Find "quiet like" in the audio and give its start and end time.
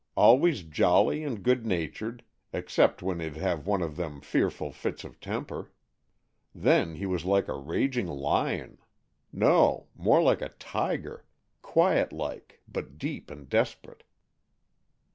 11.61-12.61